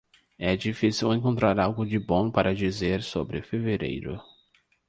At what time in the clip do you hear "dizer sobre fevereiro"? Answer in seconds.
2.55-4.19